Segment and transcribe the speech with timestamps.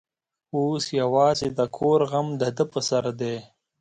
[0.55, 3.35] اوس یوازې د کور غم د ده پر سر دی.